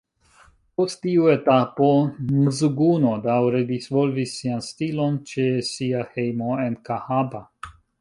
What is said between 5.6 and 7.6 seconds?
sia hejmo en Kahaba.